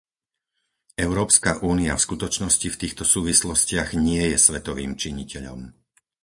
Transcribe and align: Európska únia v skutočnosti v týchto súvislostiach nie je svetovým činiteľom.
Európska 1.07 1.51
únia 1.73 1.93
v 1.95 2.01
skutočnosti 2.07 2.67
v 2.73 2.79
týchto 2.81 3.03
súvislostiach 3.13 3.89
nie 4.07 4.23
je 4.33 4.37
svetovým 4.47 4.91
činiteľom. 5.03 5.59